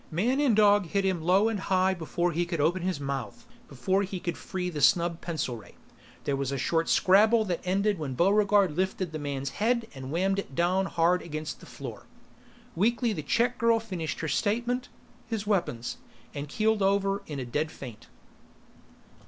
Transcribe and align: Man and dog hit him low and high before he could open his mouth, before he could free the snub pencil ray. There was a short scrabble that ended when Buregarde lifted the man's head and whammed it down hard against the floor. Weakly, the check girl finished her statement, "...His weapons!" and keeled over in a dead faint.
Man 0.09 0.39
and 0.39 0.55
dog 0.55 0.87
hit 0.87 1.05
him 1.05 1.21
low 1.21 1.47
and 1.47 1.59
high 1.59 1.93
before 1.93 2.31
he 2.31 2.43
could 2.47 2.59
open 2.59 2.81
his 2.81 2.99
mouth, 2.99 3.45
before 3.67 4.01
he 4.01 4.19
could 4.19 4.35
free 4.35 4.67
the 4.67 4.81
snub 4.81 5.21
pencil 5.21 5.57
ray. 5.57 5.75
There 6.23 6.35
was 6.35 6.51
a 6.51 6.57
short 6.57 6.89
scrabble 6.89 7.45
that 7.45 7.59
ended 7.63 7.99
when 7.99 8.15
Buregarde 8.15 8.73
lifted 8.73 9.11
the 9.11 9.19
man's 9.19 9.51
head 9.61 9.87
and 9.93 10.05
whammed 10.09 10.39
it 10.39 10.55
down 10.55 10.87
hard 10.87 11.21
against 11.21 11.59
the 11.59 11.67
floor. 11.67 12.07
Weakly, 12.75 13.13
the 13.13 13.21
check 13.21 13.59
girl 13.59 13.79
finished 13.79 14.21
her 14.21 14.27
statement, 14.27 14.89
"...His 15.27 15.45
weapons!" 15.45 15.97
and 16.33 16.49
keeled 16.49 16.81
over 16.81 17.21
in 17.27 17.39
a 17.39 17.45
dead 17.45 17.69
faint. 17.71 18.07